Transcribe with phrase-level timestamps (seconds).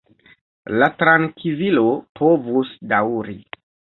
[0.83, 1.85] La trankvilo
[2.21, 3.37] povus daŭri.